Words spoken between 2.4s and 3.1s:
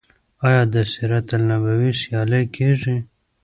کیږي؟